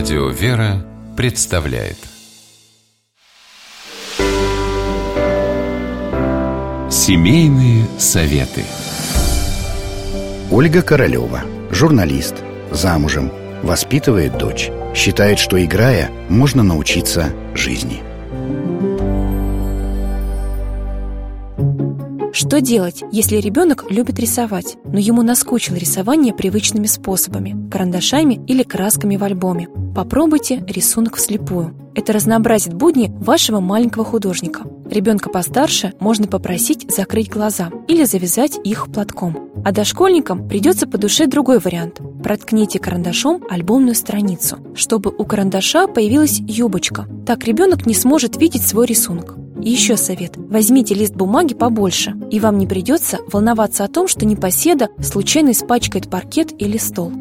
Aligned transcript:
Радио 0.00 0.30
«Вера» 0.30 0.82
представляет 1.14 1.98
Семейные 6.90 7.84
советы 7.98 8.64
Ольга 10.50 10.80
Королева, 10.80 11.42
журналист, 11.70 12.36
замужем, 12.70 13.30
воспитывает 13.62 14.38
дочь. 14.38 14.70
Считает, 14.94 15.38
что 15.38 15.62
играя, 15.62 16.10
можно 16.30 16.62
научиться 16.62 17.34
жизни. 17.54 18.02
Что 22.42 22.62
делать, 22.62 23.04
если 23.12 23.36
ребенок 23.36 23.84
любит 23.90 24.18
рисовать, 24.18 24.78
но 24.86 24.98
ему 24.98 25.20
наскучило 25.20 25.76
рисование 25.76 26.32
привычными 26.32 26.86
способами– 26.86 27.54
карандашами 27.70 28.40
или 28.46 28.62
красками 28.62 29.18
в 29.18 29.24
альбоме? 29.24 29.68
Попробуйте 29.94 30.64
рисунок 30.66 31.16
вслепую. 31.16 31.76
Это 31.94 32.14
разнообразит 32.14 32.72
будни 32.72 33.12
вашего 33.20 33.60
маленького 33.60 34.06
художника. 34.06 34.62
Ребенка 34.88 35.28
постарше 35.28 35.92
можно 36.00 36.28
попросить 36.28 36.90
закрыть 36.90 37.28
глаза 37.28 37.68
или 37.88 38.04
завязать 38.04 38.58
их 38.64 38.90
платком. 38.90 39.50
А 39.62 39.70
дошкольникам 39.72 40.48
придется 40.48 40.86
по 40.86 40.96
душе 40.96 41.26
другой 41.26 41.58
вариант. 41.58 42.00
Проткните 42.24 42.78
карандашом 42.78 43.42
альбомную 43.50 43.94
страницу, 43.94 44.56
чтобы 44.74 45.10
у 45.10 45.26
карандаша 45.26 45.86
появилась 45.88 46.40
юбочка. 46.40 47.06
Так 47.26 47.44
ребенок 47.44 47.84
не 47.84 47.92
сможет 47.92 48.40
видеть 48.40 48.66
свой 48.66 48.86
рисунок. 48.86 49.36
Еще 49.62 49.96
совет. 49.96 50.32
Возьмите 50.36 50.94
лист 50.94 51.14
бумаги 51.14 51.54
побольше, 51.54 52.14
и 52.30 52.40
вам 52.40 52.58
не 52.58 52.66
придется 52.66 53.18
волноваться 53.30 53.84
о 53.84 53.88
том, 53.88 54.08
что 54.08 54.24
непоседа 54.24 54.88
случайно 55.02 55.50
испачкает 55.50 56.08
паркет 56.08 56.52
или 56.60 56.78
стол. 56.78 57.12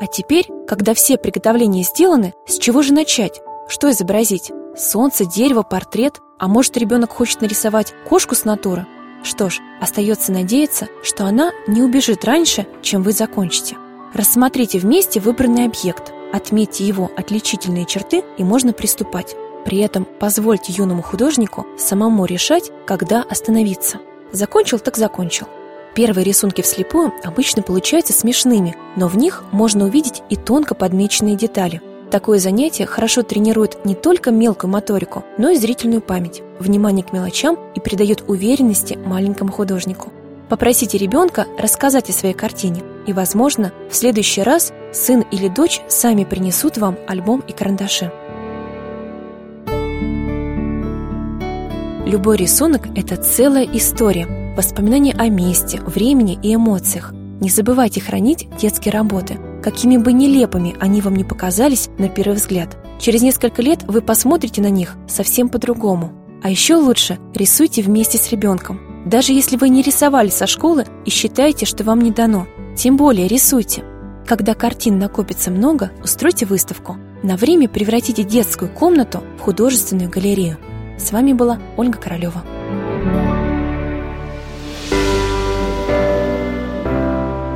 А 0.00 0.06
теперь, 0.06 0.46
когда 0.66 0.94
все 0.94 1.18
приготовления 1.18 1.82
сделаны, 1.82 2.32
с 2.46 2.58
чего 2.58 2.80
же 2.82 2.94
начать? 2.94 3.40
Что 3.68 3.90
изобразить? 3.90 4.50
Солнце, 4.76 5.26
дерево, 5.26 5.62
портрет? 5.62 6.20
А 6.38 6.48
может, 6.48 6.76
ребенок 6.78 7.12
хочет 7.12 7.42
нарисовать 7.42 7.92
кошку 8.08 8.34
с 8.34 8.44
натуры? 8.44 8.86
Что 9.22 9.50
ж, 9.50 9.60
остается 9.80 10.32
надеяться, 10.32 10.88
что 11.02 11.26
она 11.26 11.52
не 11.66 11.82
убежит 11.82 12.24
раньше, 12.24 12.66
чем 12.80 13.02
вы 13.02 13.12
закончите. 13.12 13.76
Рассмотрите 14.14 14.78
вместе 14.78 15.20
выбранный 15.20 15.66
объект, 15.66 16.12
отметьте 16.32 16.86
его 16.86 17.10
отличительные 17.16 17.84
черты 17.84 18.24
и 18.38 18.44
можно 18.44 18.72
приступать. 18.72 19.36
При 19.64 19.78
этом 19.78 20.06
позвольте 20.18 20.72
юному 20.72 21.02
художнику 21.02 21.66
самому 21.78 22.24
решать, 22.24 22.70
когда 22.86 23.22
остановиться. 23.22 23.98
Закончил 24.32 24.78
так 24.78 24.96
закончил. 24.96 25.46
Первые 25.94 26.24
рисунки 26.24 26.62
вслепую 26.62 27.12
обычно 27.24 27.62
получаются 27.62 28.12
смешными, 28.12 28.76
но 28.96 29.08
в 29.08 29.16
них 29.16 29.44
можно 29.50 29.86
увидеть 29.86 30.22
и 30.30 30.36
тонко 30.36 30.74
подмеченные 30.74 31.36
детали. 31.36 31.82
Такое 32.10 32.38
занятие 32.38 32.86
хорошо 32.86 33.22
тренирует 33.22 33.84
не 33.84 33.94
только 33.94 34.30
мелкую 34.30 34.70
моторику, 34.70 35.24
но 35.38 35.50
и 35.50 35.56
зрительную 35.56 36.00
память, 36.00 36.42
внимание 36.58 37.04
к 37.04 37.12
мелочам 37.12 37.58
и 37.74 37.80
придает 37.80 38.24
уверенности 38.28 38.98
маленькому 39.04 39.52
художнику. 39.52 40.12
Попросите 40.48 40.98
ребенка 40.98 41.46
рассказать 41.58 42.10
о 42.10 42.12
своей 42.12 42.34
картине, 42.34 42.82
и, 43.06 43.12
возможно, 43.12 43.72
в 43.88 43.94
следующий 43.94 44.42
раз 44.42 44.72
сын 44.92 45.24
или 45.30 45.46
дочь 45.48 45.80
сами 45.88 46.24
принесут 46.24 46.78
вам 46.78 46.98
альбом 47.06 47.44
и 47.46 47.52
карандаши. 47.52 48.10
Любой 52.06 52.38
рисунок– 52.38 52.88
это 52.96 53.16
целая 53.16 53.64
история, 53.64 54.54
воспоминания 54.56 55.14
о 55.18 55.28
месте, 55.28 55.80
времени 55.80 56.38
и 56.42 56.54
эмоциях. 56.54 57.12
Не 57.12 57.50
забывайте 57.50 58.00
хранить 58.00 58.48
детские 58.56 58.92
работы, 58.92 59.38
какими 59.62 59.98
бы 59.98 60.12
нелепыми 60.12 60.74
они 60.80 61.02
вам 61.02 61.14
не 61.14 61.24
показались 61.24 61.90
на 61.98 62.08
первый 62.08 62.36
взгляд. 62.36 62.76
Через 62.98 63.20
несколько 63.22 63.60
лет 63.60 63.82
вы 63.86 64.00
посмотрите 64.00 64.62
на 64.62 64.70
них 64.70 64.96
совсем 65.08 65.50
по-другому. 65.50 66.12
А 66.42 66.48
еще 66.48 66.76
лучше 66.76 67.18
рисуйте 67.34 67.82
вместе 67.82 68.16
с 68.16 68.30
ребенком. 68.30 68.80
Даже 69.04 69.32
если 69.32 69.56
вы 69.56 69.68
не 69.68 69.82
рисовали 69.82 70.30
со 70.30 70.46
школы 70.46 70.86
и 71.04 71.10
считаете, 71.10 71.66
что 71.66 71.84
вам 71.84 72.00
не 72.00 72.10
дано, 72.10 72.46
тем 72.76 72.96
более 72.96 73.28
рисуйте. 73.28 73.84
Когда 74.26 74.54
картин 74.54 74.98
накопится 74.98 75.50
много, 75.50 75.92
устройте 76.02 76.46
выставку. 76.46 76.96
На 77.22 77.36
время 77.36 77.68
превратите 77.68 78.22
детскую 78.22 78.70
комнату 78.70 79.22
в 79.38 79.42
художественную 79.42 80.10
галерею. 80.10 80.56
С 81.00 81.12
вами 81.12 81.32
была 81.32 81.58
Ольга 81.78 81.96
Королева. 81.96 82.44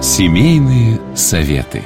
Семейные 0.00 0.98
советы. 1.14 1.82